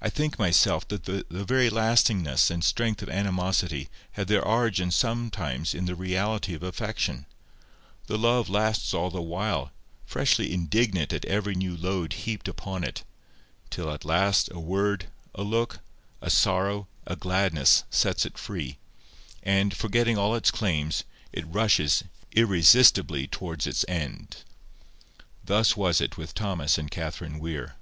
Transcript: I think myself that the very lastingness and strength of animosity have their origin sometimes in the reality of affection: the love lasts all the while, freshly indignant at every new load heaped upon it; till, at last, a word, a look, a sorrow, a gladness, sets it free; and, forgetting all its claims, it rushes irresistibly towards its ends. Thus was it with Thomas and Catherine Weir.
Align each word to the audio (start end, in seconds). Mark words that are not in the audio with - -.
I 0.00 0.10
think 0.10 0.40
myself 0.40 0.88
that 0.88 1.04
the 1.04 1.24
very 1.30 1.70
lastingness 1.70 2.50
and 2.50 2.64
strength 2.64 3.00
of 3.00 3.08
animosity 3.08 3.88
have 4.18 4.26
their 4.26 4.44
origin 4.44 4.90
sometimes 4.90 5.72
in 5.72 5.84
the 5.86 5.94
reality 5.94 6.52
of 6.54 6.64
affection: 6.64 7.26
the 8.08 8.18
love 8.18 8.48
lasts 8.48 8.92
all 8.92 9.08
the 9.08 9.22
while, 9.22 9.70
freshly 10.04 10.52
indignant 10.52 11.12
at 11.12 11.24
every 11.26 11.54
new 11.54 11.76
load 11.76 12.14
heaped 12.14 12.48
upon 12.48 12.82
it; 12.82 13.04
till, 13.70 13.88
at 13.92 14.04
last, 14.04 14.50
a 14.50 14.58
word, 14.58 15.06
a 15.32 15.44
look, 15.44 15.78
a 16.20 16.28
sorrow, 16.28 16.88
a 17.06 17.14
gladness, 17.14 17.84
sets 17.88 18.26
it 18.26 18.36
free; 18.38 18.78
and, 19.44 19.76
forgetting 19.76 20.18
all 20.18 20.34
its 20.34 20.50
claims, 20.50 21.04
it 21.32 21.46
rushes 21.46 22.02
irresistibly 22.32 23.28
towards 23.28 23.64
its 23.68 23.84
ends. 23.86 24.44
Thus 25.44 25.76
was 25.76 26.00
it 26.00 26.16
with 26.16 26.34
Thomas 26.34 26.78
and 26.78 26.90
Catherine 26.90 27.38
Weir. 27.38 27.76